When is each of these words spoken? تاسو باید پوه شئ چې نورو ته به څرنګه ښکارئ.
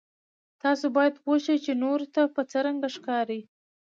تاسو 0.61 0.85
باید 0.95 1.19
پوه 1.23 1.37
شئ 1.45 1.57
چې 1.65 1.71
نورو 1.83 2.05
ته 2.15 2.21
به 2.33 2.41
څرنګه 2.51 2.87
ښکارئ. 2.95 3.41